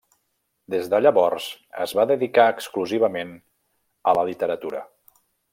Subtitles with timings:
[0.75, 1.49] Des de llavors
[1.85, 3.37] es va dedicar exclusivament
[4.13, 4.87] a la literatura.